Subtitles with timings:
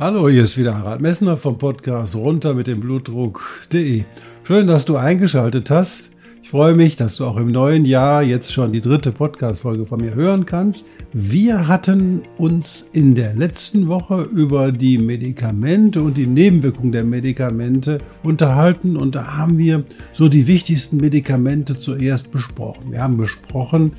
[0.00, 4.04] Hallo, hier ist wieder Harald Messner vom Podcast runter mit dem Blutdruck.de.
[4.44, 6.12] Schön, dass du eingeschaltet hast.
[6.42, 10.00] Ich freue mich, dass du auch im neuen Jahr jetzt schon die dritte Podcast-Folge von
[10.00, 10.88] mir hören kannst.
[11.12, 17.98] Wir hatten uns in der letzten Woche über die Medikamente und die Nebenwirkungen der Medikamente
[18.22, 22.92] unterhalten und da haben wir so die wichtigsten Medikamente zuerst besprochen.
[22.92, 23.92] Wir haben besprochen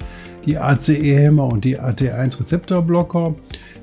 [0.48, 3.36] die ACE-Hämmer und die AT1-Rezeptorblocker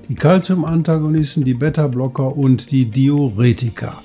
[0.08, 4.02] die Calcium-Antagonisten, die Beta-Blocker und die Diuretika.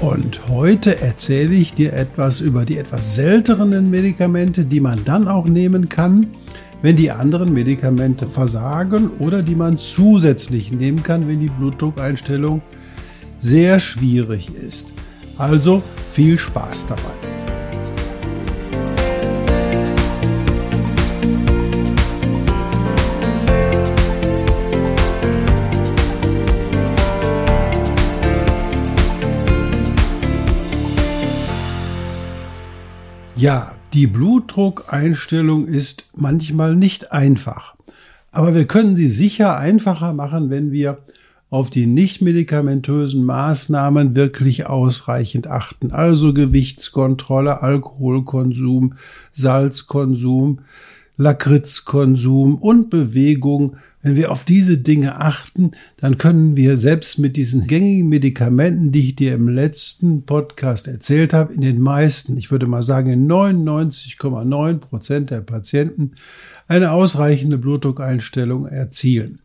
[0.00, 5.46] Und heute erzähle ich dir etwas über die etwas seltenen Medikamente, die man dann auch
[5.46, 6.28] nehmen kann,
[6.82, 12.62] wenn die anderen Medikamente versagen oder die man zusätzlich nehmen kann, wenn die Blutdruckeinstellung
[13.40, 14.92] sehr schwierig ist.
[15.36, 17.37] Also viel Spaß dabei.
[33.38, 37.76] Ja, die Blutdruckeinstellung ist manchmal nicht einfach.
[38.32, 40.98] Aber wir können sie sicher einfacher machen, wenn wir
[41.48, 45.92] auf die nicht-medikamentösen Maßnahmen wirklich ausreichend achten.
[45.92, 48.94] Also Gewichtskontrolle, Alkoholkonsum,
[49.32, 50.58] Salzkonsum,
[51.18, 57.66] Lakritzkonsum und Bewegung, wenn wir auf diese Dinge achten, dann können wir selbst mit diesen
[57.66, 62.68] gängigen Medikamenten, die ich dir im letzten Podcast erzählt habe, in den meisten, ich würde
[62.68, 66.12] mal sagen in 99,9 Prozent der Patienten,
[66.68, 69.40] eine ausreichende Blutdruckeinstellung erzielen.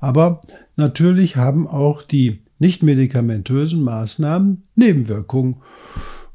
[0.00, 0.40] Aber
[0.76, 5.56] natürlich haben auch die nicht medikamentösen Maßnahmen Nebenwirkungen.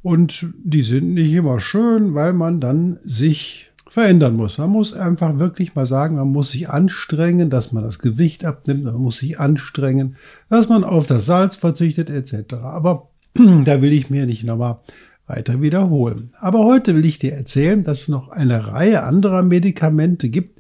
[0.04, 4.58] Und die sind nicht immer schön, weil man dann sich verändern muss.
[4.58, 8.84] Man muss einfach wirklich mal sagen, man muss sich anstrengen, dass man das Gewicht abnimmt,
[8.84, 10.18] man muss sich anstrengen,
[10.50, 12.56] dass man auf das Salz verzichtet etc.
[12.56, 13.08] Aber
[13.64, 14.80] da will ich mir nicht nochmal
[15.28, 16.28] weiter wiederholen.
[16.42, 20.60] Aber heute will ich dir erzählen, dass es noch eine Reihe anderer Medikamente gibt,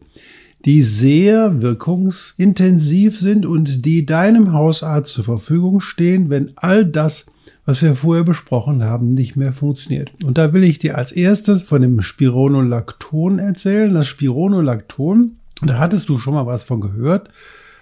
[0.63, 7.25] die sehr wirkungsintensiv sind und die deinem Hausarzt zur Verfügung stehen, wenn all das
[7.65, 10.13] was wir vorher besprochen haben, nicht mehr funktioniert.
[10.23, 13.93] Und da will ich dir als erstes von dem Spironolacton erzählen.
[13.93, 17.29] Das Spironolacton, da hattest du schon mal was von gehört,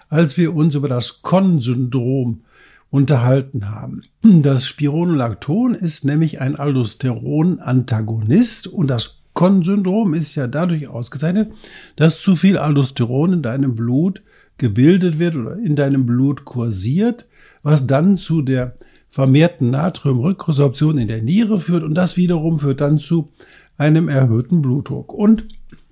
[0.10, 2.42] als wir uns über das Con-Syndrom
[2.90, 4.04] unterhalten haben.
[4.22, 11.52] Das Spironolacton ist nämlich ein Aldosteron-Antagonist und das Con-Syndrom ist ja dadurch ausgezeichnet,
[11.96, 14.22] dass zu viel Aldosteron in deinem Blut
[14.60, 17.26] gebildet wird oder in deinem Blut kursiert,
[17.64, 18.76] was dann zu der
[19.14, 23.30] vermehrten Natriumrückresorption in der Niere führt und das wiederum führt dann zu
[23.78, 25.14] einem erhöhten Blutdruck.
[25.14, 25.46] Und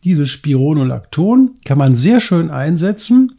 [0.04, 3.34] dieses Spironolacton kann man sehr schön einsetzen,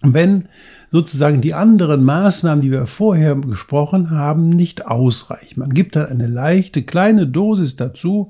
[0.00, 0.46] wenn
[0.92, 5.58] sozusagen die anderen Maßnahmen, die wir vorher gesprochen haben, nicht ausreichen.
[5.58, 8.28] Man gibt dann eine leichte kleine Dosis dazu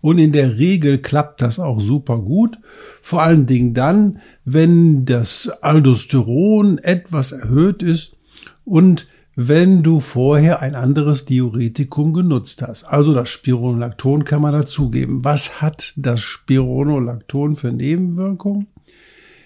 [0.00, 2.58] und in der Regel klappt das auch super gut.
[3.02, 8.16] Vor allen Dingen dann, wenn das Aldosteron etwas erhöht ist
[8.64, 9.06] und
[9.40, 12.82] wenn du vorher ein anderes Diuretikum genutzt hast.
[12.82, 15.24] Also das Spironolacton kann man dazugeben.
[15.24, 18.66] Was hat das Spironolacton für Nebenwirkungen?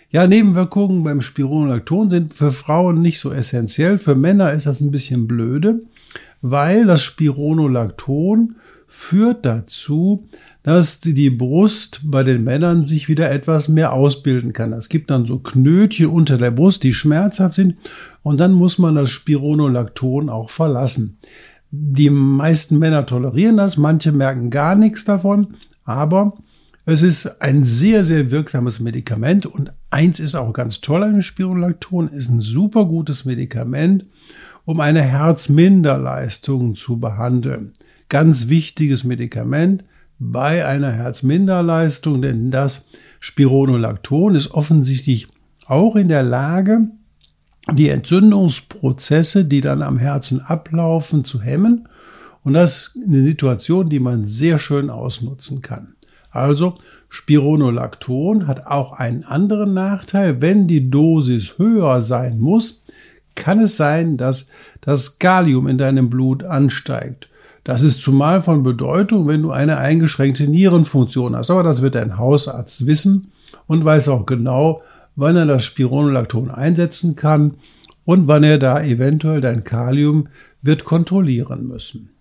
[0.09, 3.99] Ja, Nebenwirkungen beim Spironolacton sind für Frauen nicht so essentiell.
[3.99, 5.83] Für Männer ist das ein bisschen blöde,
[6.41, 8.57] weil das Spironolacton
[8.93, 10.29] führt dazu,
[10.63, 14.75] dass die Brust bei den Männern sich wieder etwas mehr ausbilden kann.
[14.75, 17.77] Es gibt dann so Knötchen unter der Brust, die schmerzhaft sind
[18.23, 21.17] und dann muss man das Spironolacton auch verlassen.
[21.71, 26.35] Die meisten Männer tolerieren das, manche merken gar nichts davon, aber
[26.85, 31.23] es ist ein sehr, sehr wirksames Medikament und eins ist auch ganz toll an dem
[31.23, 34.05] Spironolacton, ist ein super gutes Medikament,
[34.67, 37.73] um eine Herzminderleistung zu behandeln.
[38.13, 39.85] Ganz wichtiges Medikament
[40.19, 42.85] bei einer Herzminderleistung, denn das
[43.21, 45.29] Spironolacton ist offensichtlich
[45.65, 46.89] auch in der Lage,
[47.73, 51.89] die Entzündungsprozesse, die dann am Herzen ablaufen, zu hemmen.
[52.45, 55.95] Und das ist eine Situation, die man sehr schön ausnutzen kann.
[56.31, 56.75] Also
[57.09, 60.43] Spironolacton hat auch einen anderen Nachteil.
[60.43, 62.85] Wenn die Dosis höher sein muss,
[63.37, 64.49] kann es sein, dass
[64.83, 67.31] das Gallium in deinem Blut ansteigt.
[67.65, 71.51] Das ist zumal von Bedeutung, wenn du eine eingeschränkte Nierenfunktion hast.
[71.51, 73.31] Aber das wird dein Hausarzt wissen
[73.67, 74.83] und weiß auch genau,
[75.15, 77.55] wann er das Spironolacton einsetzen kann
[78.05, 80.29] und wann er da eventuell dein Kalium
[80.61, 82.12] wird kontrollieren müssen.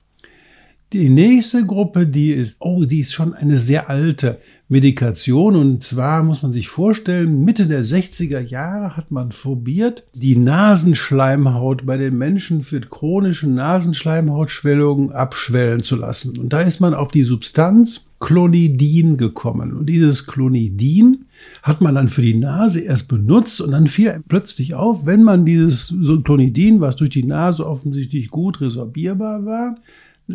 [0.94, 5.56] Die nächste Gruppe, die ist, oh, die ist schon eine sehr alte Medikation.
[5.56, 11.86] Und zwar muss man sich vorstellen, Mitte der 60er Jahre hat man probiert, die Nasenschleimhaut
[11.86, 16.38] bei den Menschen für chronische Nasenschleimhautschwellungen abschwellen zu lassen.
[16.38, 19.74] Und da ist man auf die Substanz Clonidin gekommen.
[19.74, 21.26] Und dieses Clonidin
[21.64, 25.46] hat man dann für die Nase erst benutzt und dann fiel plötzlich auf, wenn man
[25.46, 25.94] dieses
[26.26, 29.76] Clonidin, was durch die Nase offensichtlich gut resorbierbar war,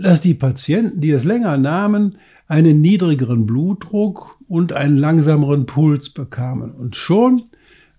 [0.03, 2.17] dass die Patienten, die es länger nahmen,
[2.49, 6.71] einen niedrigeren Blutdruck und einen langsameren Puls bekamen.
[6.73, 7.43] Und schon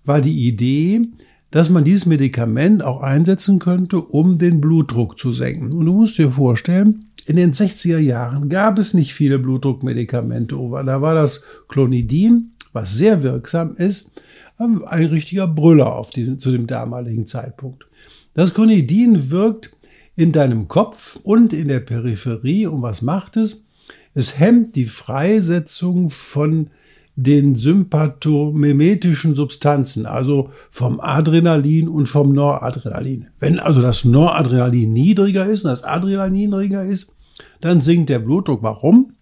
[0.06, 1.02] war die Idee,
[1.52, 5.72] dass man dieses Medikament auch einsetzen könnte, um den Blutdruck zu senken.
[5.72, 10.56] Und du musst dir vorstellen, in den 60er Jahren gab es nicht viele Blutdruckmedikamente.
[10.86, 14.12] Da war das Clonidin, was sehr wirksam ist,
[14.58, 17.86] ein richtiger Brüller auf diesen, zu dem damaligen Zeitpunkt.
[18.34, 19.77] Das Clonidin wirkt
[20.18, 22.66] in deinem Kopf und in der Peripherie.
[22.66, 23.64] Und was macht es?
[24.14, 26.72] Es hemmt die Freisetzung von
[27.16, 33.28] den sympathomimetischen Substanzen, also vom Adrenalin und vom Noradrenalin.
[33.40, 37.12] Wenn also das Noradrenalin niedriger ist und das Adrenalin niedriger ist,
[37.62, 38.64] dann sinkt der Blutdruck.
[38.64, 39.14] Warum?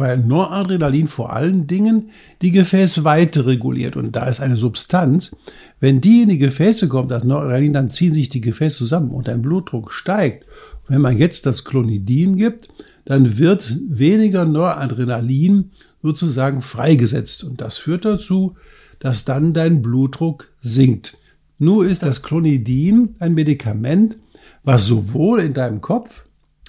[0.00, 2.10] Weil Noradrenalin vor allen Dingen
[2.42, 3.96] die Gefäßweite reguliert.
[3.96, 5.36] Und da ist eine Substanz,
[5.80, 9.28] wenn die in die Gefäße kommt, das Noradrenalin, dann ziehen sich die Gefäße zusammen und
[9.28, 10.46] dein Blutdruck steigt.
[10.88, 12.68] Wenn man jetzt das Clonidin gibt,
[13.04, 15.70] dann wird weniger Noradrenalin
[16.02, 17.44] sozusagen freigesetzt.
[17.44, 18.56] Und das führt dazu,
[18.98, 21.18] dass dann dein Blutdruck sinkt.
[21.58, 24.16] Nur ist das Clonidin ein Medikament,
[24.64, 26.23] was sowohl in deinem Kopf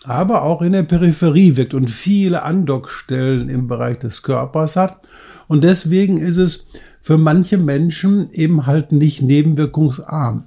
[0.07, 5.07] aber auch in der Peripherie wirkt und viele Andockstellen im Bereich des Körpers hat.
[5.47, 6.67] Und deswegen ist es
[7.01, 10.45] für manche Menschen eben halt nicht nebenwirkungsarm.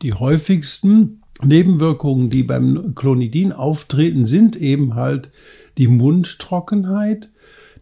[0.00, 5.30] Die häufigsten Nebenwirkungen, die beim Clonidin auftreten, sind eben halt
[5.78, 7.30] die Mundtrockenheit,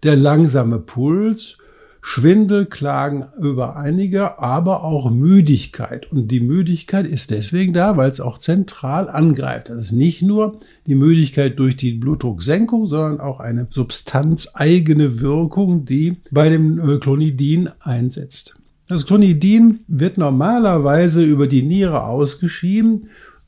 [0.02, 1.58] der langsame Puls
[2.02, 6.10] Schwindel klagen über einige, aber auch Müdigkeit.
[6.10, 9.68] Und die Müdigkeit ist deswegen da, weil es auch zentral angreift.
[9.68, 16.16] Das ist nicht nur die Müdigkeit durch die Blutdrucksenkung, sondern auch eine substanzeigene Wirkung, die
[16.30, 18.56] bei dem Clonidin einsetzt.
[18.88, 23.02] Das Clonidin wird normalerweise über die Niere ausgeschieden,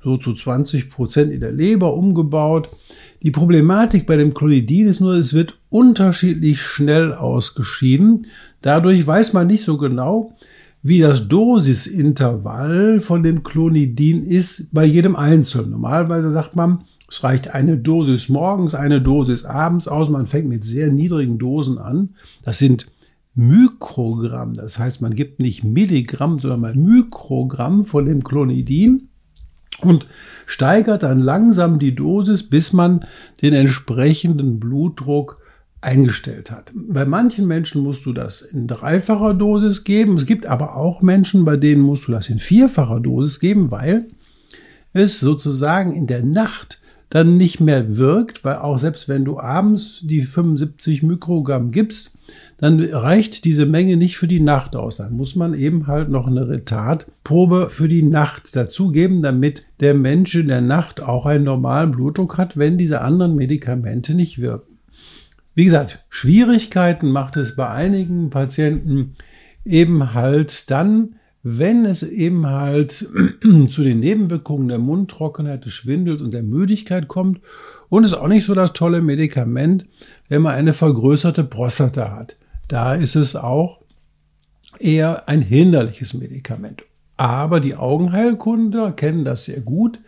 [0.04, 2.68] so zu 20 Prozent in der Leber umgebaut.
[3.22, 8.26] Die Problematik bei dem Clonidin ist nur, es wird unterschiedlich schnell ausgeschieden.
[8.60, 10.36] Dadurch weiß man nicht so genau,
[10.82, 15.70] wie das Dosisintervall von dem Clonidin ist bei jedem Einzelnen.
[15.70, 20.10] Normalerweise sagt man, es reicht eine Dosis morgens, eine Dosis abends aus.
[20.10, 22.10] Man fängt mit sehr niedrigen Dosen an.
[22.42, 22.86] Das sind
[23.34, 24.54] Mikrogramm.
[24.54, 29.08] Das heißt, man gibt nicht Milligramm, sondern mal Mikrogramm von dem Clonidin
[29.80, 30.06] und
[30.46, 33.04] steigert dann langsam die Dosis, bis man
[33.40, 35.41] den entsprechenden Blutdruck
[35.82, 36.72] eingestellt hat.
[36.74, 40.14] Bei manchen Menschen musst du das in dreifacher Dosis geben.
[40.14, 44.06] Es gibt aber auch Menschen, bei denen musst du das in vierfacher Dosis geben, weil
[44.92, 46.80] es sozusagen in der Nacht
[47.10, 52.16] dann nicht mehr wirkt, weil auch selbst wenn du abends die 75 Mikrogramm gibst,
[52.56, 54.96] dann reicht diese Menge nicht für die Nacht aus.
[54.96, 60.34] Dann muss man eben halt noch eine Retardprobe für die Nacht dazugeben, damit der Mensch
[60.34, 64.71] in der Nacht auch einen normalen Blutdruck hat, wenn diese anderen Medikamente nicht wirken.
[65.54, 69.16] Wie gesagt, Schwierigkeiten macht es bei einigen Patienten
[69.64, 72.92] eben halt dann, wenn es eben halt
[73.68, 77.40] zu den Nebenwirkungen der Mundtrockenheit, des Schwindels und der Müdigkeit kommt
[77.88, 79.84] und es ist auch nicht so das tolle Medikament,
[80.28, 82.36] wenn man eine vergrößerte Prostata hat.
[82.68, 83.80] Da ist es auch
[84.78, 86.84] eher ein hinderliches Medikament.
[87.18, 90.00] Aber die Augenheilkunde kennen das sehr gut.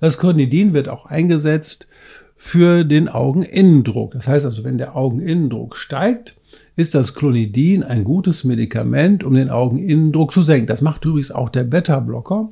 [0.00, 1.88] Das Cornidin wird auch eingesetzt
[2.36, 4.12] für den Augeninnendruck.
[4.12, 6.36] Das heißt also, wenn der Augeninnendruck steigt,
[6.76, 10.66] ist das Clonidin ein gutes Medikament, um den Augeninnendruck zu senken.
[10.66, 12.50] Das macht übrigens auch der Beta-Blocker.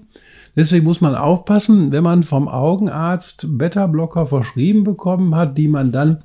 [0.57, 6.23] Deswegen muss man aufpassen, wenn man vom Augenarzt Beta-Blocker verschrieben bekommen hat, die man dann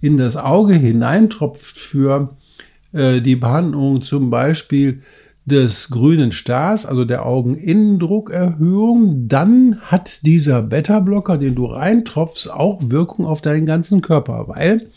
[0.00, 2.36] in das Auge hineintropft für
[2.92, 5.02] äh, die Behandlung zum Beispiel
[5.46, 13.24] des grünen Stars, also der Augeninnendruckerhöhung, dann hat dieser Beta-Blocker, den du reintropfst, auch Wirkung
[13.24, 14.88] auf deinen ganzen Körper, weil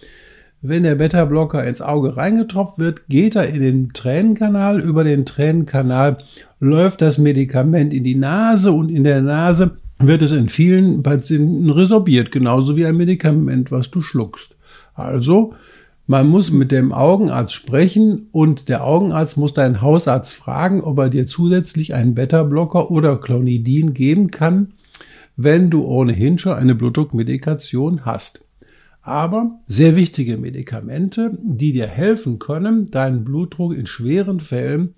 [0.62, 4.82] wenn der Beta-Blocker ins Auge reingetropft wird, geht er in den Tränenkanal.
[4.82, 6.18] Über den Tränenkanal
[6.60, 11.70] läuft das Medikament in die Nase und in der Nase wird es in vielen Patienten
[11.70, 14.56] resorbiert, genauso wie ein Medikament, was du schluckst.
[14.96, 15.54] Also,
[16.10, 21.10] man muss mit dem Augenarzt sprechen und der Augenarzt muss deinen Hausarzt fragen, ob er
[21.12, 24.74] dir zusätzlich einen Beta-Blocker oder Clonidin geben kann,
[25.38, 28.44] wenn du ohnehin schon eine Blutdruckmedikation hast.
[29.04, 34.96] Aber sehr wichtige Medikamente, die dir helfen können, deinen Blutdruck in schweren Fällen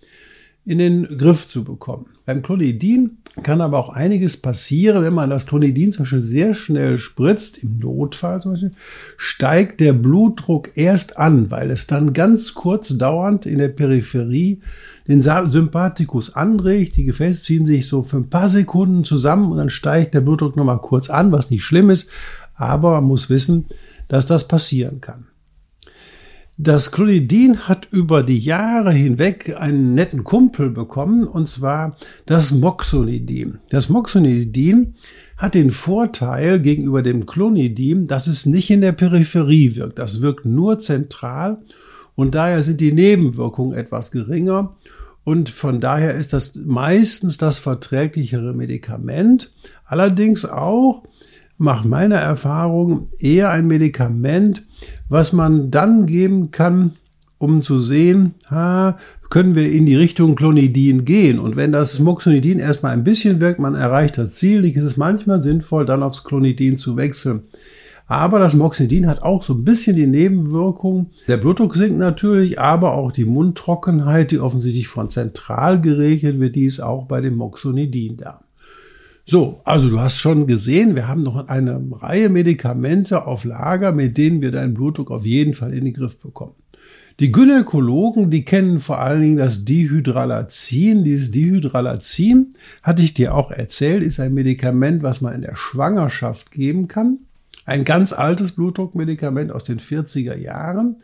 [0.63, 2.05] in den Griff zu bekommen.
[2.25, 6.97] Beim Clonidin kann aber auch einiges passieren, wenn man das Clonidin zum Beispiel sehr schnell
[6.97, 8.71] spritzt, im Notfall zum Beispiel,
[9.17, 14.61] steigt der Blutdruck erst an, weil es dann ganz kurz dauernd in der Peripherie
[15.07, 16.95] den Sympathikus anregt.
[16.95, 20.55] Die Gefäße ziehen sich so für ein paar Sekunden zusammen und dann steigt der Blutdruck
[20.55, 22.09] nochmal kurz an, was nicht schlimm ist.
[22.53, 23.65] Aber man muss wissen,
[24.07, 25.30] dass das passieren kann.
[26.63, 33.57] Das Clonidin hat über die Jahre hinweg einen netten Kumpel bekommen, und zwar das Moxonidin.
[33.71, 34.93] Das Moxonidin
[35.37, 39.97] hat den Vorteil gegenüber dem Clonidin, dass es nicht in der Peripherie wirkt.
[39.97, 41.63] Das wirkt nur zentral
[42.13, 44.75] und daher sind die Nebenwirkungen etwas geringer.
[45.23, 49.51] Und von daher ist das meistens das verträglichere Medikament.
[49.83, 51.05] Allerdings auch
[51.61, 54.63] nach meiner Erfahrung eher ein Medikament,
[55.09, 56.93] was man dann geben kann,
[57.37, 58.97] um zu sehen, ha,
[59.29, 61.39] können wir in die Richtung Clonidin gehen.
[61.39, 65.41] Und wenn das Moxonidin erstmal ein bisschen wirkt, man erreicht das Ziel, ist es manchmal
[65.41, 67.43] sinnvoll, dann aufs Clonidin zu wechseln.
[68.07, 71.11] Aber das Moxidin hat auch so ein bisschen die Nebenwirkung.
[71.29, 76.65] Der Blutdruck sinkt natürlich, aber auch die Mundtrockenheit, die offensichtlich von zentral geregelt wird, die
[76.65, 78.41] ist auch bei dem Moxonidin da.
[79.25, 84.17] So, also du hast schon gesehen, wir haben noch eine Reihe Medikamente auf Lager, mit
[84.17, 86.55] denen wir deinen Blutdruck auf jeden Fall in den Griff bekommen.
[87.19, 91.03] Die Gynäkologen, die kennen vor allen Dingen das Dihydralazin.
[91.03, 96.51] Dieses Dihydralazin, hatte ich dir auch erzählt, ist ein Medikament, was man in der Schwangerschaft
[96.51, 97.19] geben kann.
[97.65, 100.95] Ein ganz altes Blutdruckmedikament aus den 40er Jahren.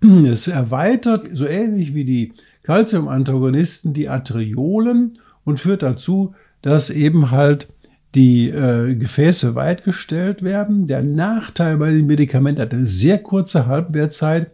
[0.00, 6.34] Es erweitert so ähnlich wie die Calcium-Antagonisten die Arteriolen und führt dazu,
[6.66, 7.68] dass eben halt
[8.16, 10.88] die äh, Gefäße weitgestellt werden.
[10.88, 14.50] Der Nachteil bei dem Medikament hat eine sehr kurze Halbwertzeit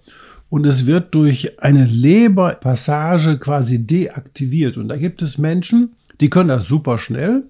[0.51, 4.77] und es wird durch eine Leberpassage quasi deaktiviert.
[4.77, 7.45] Und da gibt es Menschen, die können das super schnell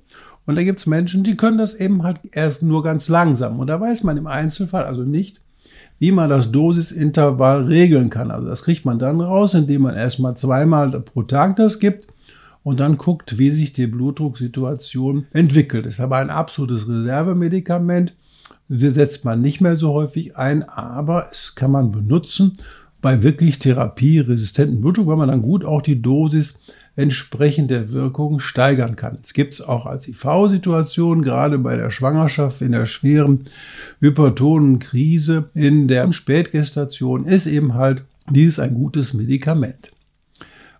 [0.46, 3.58] und da gibt es Menschen, die können das eben halt erst nur ganz langsam.
[3.58, 5.40] Und da weiß man im Einzelfall also nicht,
[5.98, 8.30] wie man das Dosisintervall regeln kann.
[8.30, 12.11] Also das kriegt man dann raus, indem man erstmal zweimal pro Tag das gibt
[12.62, 15.86] und dann guckt, wie sich die Blutdrucksituation entwickelt.
[15.86, 18.14] Ist aber ein absolutes Reservemedikament.
[18.68, 22.52] Das setzt man nicht mehr so häufig ein, aber es kann man benutzen
[23.00, 26.58] bei wirklich therapieresistenten Blutdruck, weil man dann gut auch die Dosis
[26.94, 29.18] entsprechend der Wirkung steigern kann.
[29.22, 33.46] Es gibt es auch als IV-Situation, gerade bei der Schwangerschaft, in der schweren
[34.00, 39.90] hypertonen Krise, in der Spätgestation, ist eben halt dieses ein gutes Medikament.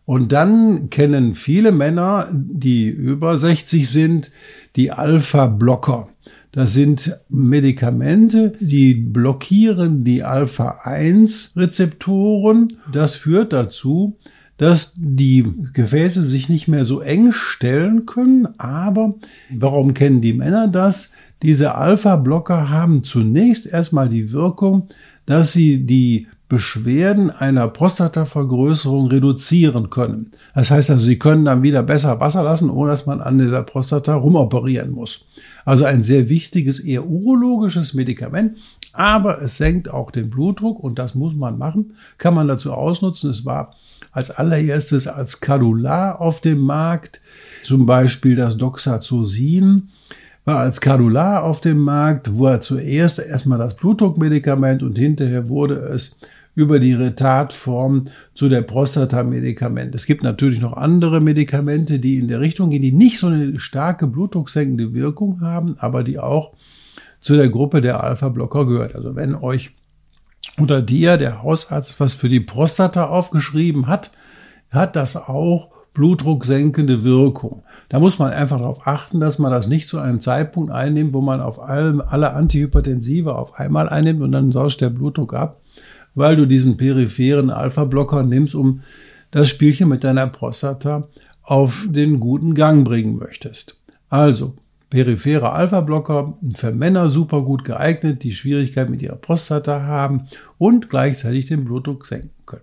[0.05, 4.33] Und dann kennen viele Männer, die über 60 sind,
[4.77, 6.09] die Alpha-Blocker.
[6.51, 12.69] Das sind Medikamente, die blockieren die Alpha-1-Rezeptoren.
[12.93, 14.19] Das führt dazu,
[14.59, 18.49] dass die Gefäße sich nicht mehr so eng stellen können.
[18.59, 19.15] Aber
[19.51, 21.13] warum kennen die Männer das?
[21.43, 24.89] Diese Alpha-Blocker haben zunächst erstmal die Wirkung,
[25.27, 30.33] dass sie die Beschwerden einer Prostatavergrößerung reduzieren können.
[30.55, 33.63] Das heißt also, sie können dann wieder besser Wasser lassen, ohne dass man an dieser
[33.63, 35.25] Prostata rumoperieren muss.
[35.65, 38.59] Also ein sehr wichtiges, eher urologisches Medikament,
[38.93, 43.31] aber es senkt auch den Blutdruck und das muss man machen, kann man dazu ausnutzen.
[43.31, 43.75] Es war
[44.11, 47.23] als allererstes als Cadular auf dem Markt,
[47.63, 49.89] zum Beispiel das Doxazosin
[50.45, 55.77] war als Cadular auf dem Markt, wo er zuerst erstmal das Blutdruckmedikament und hinterher wurde
[55.77, 56.19] es
[56.55, 59.95] über die Retardform zu der Prostatamedikament.
[59.95, 63.59] Es gibt natürlich noch andere Medikamente, die in der Richtung gehen, die nicht so eine
[63.59, 66.53] starke blutdrucksenkende Wirkung haben, aber die auch
[67.21, 68.95] zu der Gruppe der Alpha-Blocker gehört.
[68.95, 69.71] Also wenn euch
[70.59, 74.11] unter dir der Hausarzt was für die Prostata aufgeschrieben hat,
[74.71, 77.63] hat das auch blutdrucksenkende Wirkung.
[77.89, 81.21] Da muss man einfach darauf achten, dass man das nicht zu einem Zeitpunkt einnimmt, wo
[81.21, 85.62] man auf allem, alle Antihypertensive auf einmal einnimmt und dann sauscht der Blutdruck ab,
[86.15, 88.83] weil du diesen peripheren Alpha-Blocker nimmst, um
[89.31, 91.09] das Spielchen mit deiner Prostata
[91.43, 93.77] auf den guten Gang bringen möchtest.
[94.09, 94.55] Also,
[94.91, 100.27] periphere Alpha-Blocker für Männer super gut geeignet, die Schwierigkeit mit ihrer Prostata haben
[100.59, 102.63] und gleichzeitig den Blutdruck senken können.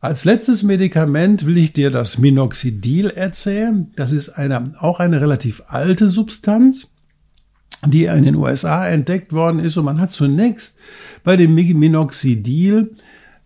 [0.00, 3.90] Als letztes Medikament will ich dir das Minoxidil erzählen.
[3.96, 6.93] Das ist eine, auch eine relativ alte Substanz,
[7.86, 9.76] die in den USA entdeckt worden ist.
[9.76, 10.76] Und man hat zunächst
[11.22, 12.92] bei dem Minoxidil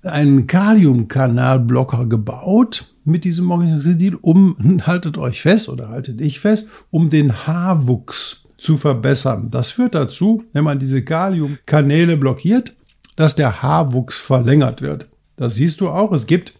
[0.02, 7.09] einen Kaliumkanalblocker gebaut mit diesem Minoxidil, um, haltet euch fest oder haltet dich fest, um
[7.09, 9.50] den Haarwuchs zu verbessern.
[9.50, 12.75] Das führt dazu, wenn man diese Kaliumkanäle blockiert,
[13.16, 15.09] dass der Haarwuchs verlängert wird.
[15.37, 16.12] Das siehst du auch.
[16.12, 16.54] Es gibt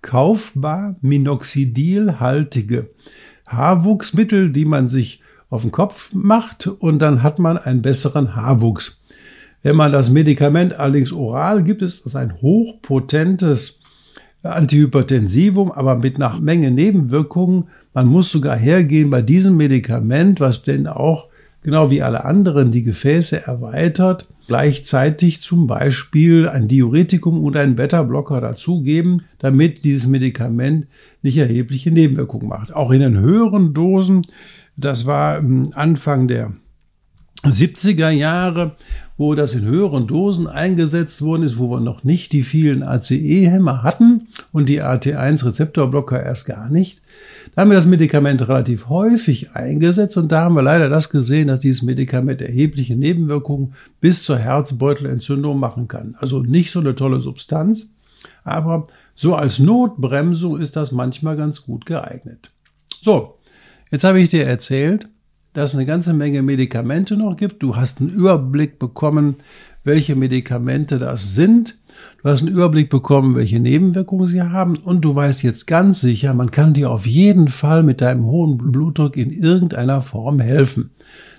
[0.00, 2.90] kaufbar minoxidilhaltige
[3.46, 5.21] Haarwuchsmittel, die man sich
[5.52, 9.02] auf den Kopf macht und dann hat man einen besseren Haarwuchs.
[9.62, 13.80] Wenn man das Medikament allerdings oral gibt, ist das ein hochpotentes
[14.42, 17.64] Antihypertensivum, aber mit einer Menge Nebenwirkungen.
[17.92, 21.28] Man muss sogar hergehen bei diesem Medikament, was denn auch
[21.62, 28.40] genau wie alle anderen die Gefäße erweitert, gleichzeitig zum Beispiel ein Diuretikum oder einen Beta-Blocker
[28.40, 30.86] dazugeben, damit dieses Medikament
[31.20, 32.74] nicht erhebliche Nebenwirkungen macht.
[32.74, 34.22] Auch in den höheren Dosen,
[34.76, 35.42] das war
[35.74, 36.52] Anfang der
[37.44, 38.76] 70er Jahre,
[39.16, 43.82] wo das in höheren Dosen eingesetzt worden ist, wo wir noch nicht die vielen ACE-Hämmer
[43.82, 47.02] hatten und die AT1-Rezeptorblocker erst gar nicht.
[47.54, 51.48] Da haben wir das Medikament relativ häufig eingesetzt und da haben wir leider das gesehen,
[51.48, 56.14] dass dieses Medikament erhebliche Nebenwirkungen bis zur Herzbeutelentzündung machen kann.
[56.18, 57.90] Also nicht so eine tolle Substanz,
[58.44, 58.86] aber
[59.16, 62.50] so als Notbremsung ist das manchmal ganz gut geeignet.
[63.00, 63.38] So,
[63.92, 65.08] jetzt habe ich dir erzählt,
[65.52, 67.62] dass es eine ganze Menge Medikamente noch gibt.
[67.62, 69.36] Du hast einen Überblick bekommen,
[69.84, 71.78] welche Medikamente das sind.
[72.22, 74.76] Du hast einen Überblick bekommen, welche Nebenwirkungen sie haben.
[74.76, 78.56] Und du weißt jetzt ganz sicher, man kann dir auf jeden Fall mit deinem hohen
[78.56, 80.90] Blutdruck in irgendeiner Form helfen.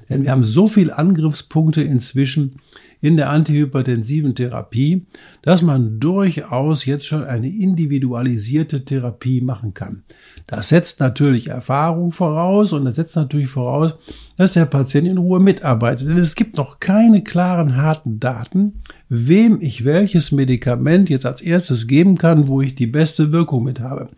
[0.10, 2.58] Denn wir haben so viele Angriffspunkte inzwischen
[3.04, 5.06] in der antihypertensiven Therapie,
[5.42, 10.04] dass man durchaus jetzt schon eine individualisierte Therapie machen kann.
[10.48, 13.96] Das setzt natürlich Erfahrung voraus und das setzt natürlich voraus,
[14.38, 16.08] dass der Patient in Ruhe mitarbeitet.
[16.08, 21.88] Denn es gibt noch keine klaren, harten Daten, wem ich welches Medikament jetzt als erstes
[21.88, 24.12] geben kann, wo ich die beste Wirkung mit habe.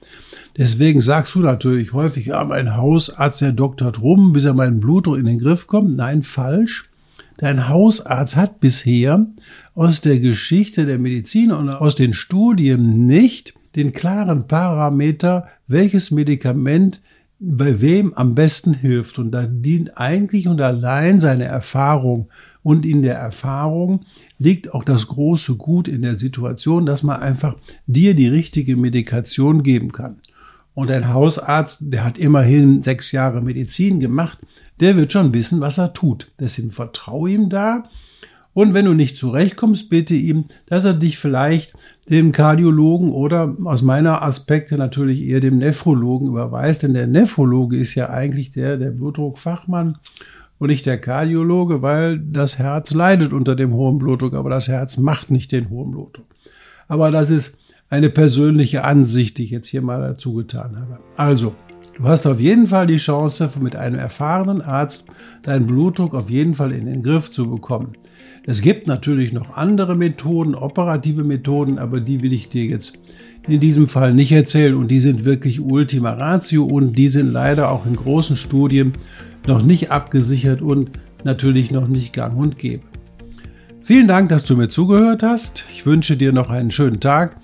[0.60, 5.18] Deswegen sagst du natürlich häufig, ja, mein Hausarzt, der doktert rum, bis er meinen Blutdruck
[5.18, 5.96] in den Griff kommt.
[5.96, 6.92] Nein, falsch.
[7.38, 9.26] Dein Hausarzt hat bisher
[9.74, 17.02] aus der Geschichte der Medizin und aus den Studien nicht den klaren Parameter, welches Medikament
[17.40, 19.20] bei wem am besten hilft.
[19.20, 22.30] Und da dient eigentlich und allein seine Erfahrung.
[22.64, 24.06] Und in der Erfahrung
[24.40, 29.62] liegt auch das große Gut in der Situation, dass man einfach dir die richtige Medikation
[29.62, 30.22] geben kann.
[30.76, 34.40] Und ein Hausarzt, der hat immerhin sechs Jahre Medizin gemacht,
[34.82, 36.32] der wird schon wissen, was er tut.
[36.40, 37.86] Deswegen vertraue ihm da.
[38.54, 41.74] Und wenn du nicht zurechtkommst, bitte ihm, dass er dich vielleicht
[42.10, 46.84] dem Kardiologen oder aus meiner Aspekte natürlich eher dem Nephrologen überweist.
[46.84, 49.98] Denn der Nephrologe ist ja eigentlich der, der Blutdruckfachmann
[50.58, 54.98] und nicht der Kardiologe, weil das Herz leidet unter dem hohen Blutdruck, aber das Herz
[54.98, 56.28] macht nicht den hohen Blutdruck.
[56.88, 57.58] Aber das ist
[57.90, 61.00] eine persönliche Ansicht, die ich jetzt hier mal dazu getan habe.
[61.16, 61.56] Also,
[61.98, 65.06] Du hast auf jeden Fall die Chance, mit einem erfahrenen Arzt
[65.44, 67.94] deinen Blutdruck auf jeden Fall in den Griff zu bekommen.
[68.46, 73.00] Es gibt natürlich noch andere Methoden, operative Methoden, aber die will ich dir jetzt
[73.48, 77.70] in diesem Fall nicht erzählen und die sind wirklich Ultima Ratio und die sind leider
[77.70, 78.92] auch in großen Studien
[79.48, 80.92] noch nicht abgesichert und
[81.24, 82.84] natürlich noch nicht gang und gäbe.
[83.82, 85.64] Vielen Dank, dass du mir zugehört hast.
[85.72, 87.38] Ich wünsche dir noch einen schönen Tag.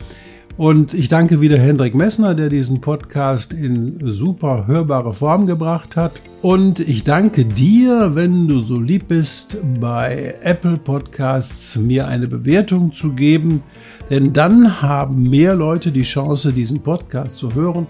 [0.58, 6.12] Und ich danke wieder Hendrik Messner, der diesen Podcast in super hörbare Form gebracht hat.
[6.42, 12.92] Und ich danke dir, wenn du so lieb bist, bei Apple Podcasts mir eine Bewertung
[12.92, 13.64] zu geben.
[14.10, 17.88] Denn dann haben mehr Leute die Chance, diesen Podcast zu hören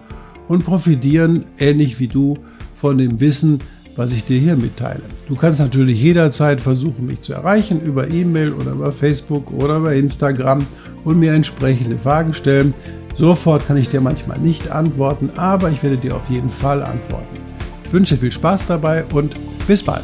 [0.47, 2.37] und profitieren, ähnlich wie du,
[2.75, 3.59] von dem Wissen,
[3.95, 5.01] was ich dir hier mitteile.
[5.27, 9.93] Du kannst natürlich jederzeit versuchen, mich zu erreichen über E-Mail oder über Facebook oder über
[9.93, 10.65] Instagram
[11.03, 12.73] und mir entsprechende Fragen stellen.
[13.15, 17.39] Sofort kann ich dir manchmal nicht antworten, aber ich werde dir auf jeden Fall antworten.
[17.83, 19.35] Ich wünsche viel Spaß dabei und
[19.67, 20.03] bis bald.